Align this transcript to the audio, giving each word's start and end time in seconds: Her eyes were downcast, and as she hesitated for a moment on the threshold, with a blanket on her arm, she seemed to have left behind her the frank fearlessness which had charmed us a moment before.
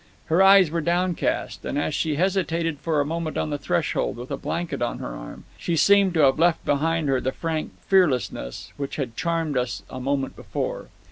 Her 0.25 0.41
eyes 0.41 0.71
were 0.71 0.81
downcast, 0.81 1.63
and 1.63 1.77
as 1.77 1.93
she 1.93 2.15
hesitated 2.15 2.79
for 2.79 2.99
a 2.99 3.05
moment 3.05 3.37
on 3.37 3.51
the 3.51 3.59
threshold, 3.59 4.17
with 4.17 4.31
a 4.31 4.35
blanket 4.37 4.81
on 4.81 4.97
her 4.97 5.15
arm, 5.15 5.43
she 5.59 5.75
seemed 5.77 6.15
to 6.15 6.21
have 6.21 6.39
left 6.39 6.65
behind 6.65 7.07
her 7.07 7.21
the 7.21 7.31
frank 7.31 7.73
fearlessness 7.81 8.73
which 8.77 8.95
had 8.95 9.15
charmed 9.15 9.57
us 9.57 9.83
a 9.91 9.99
moment 9.99 10.35
before. 10.35 10.87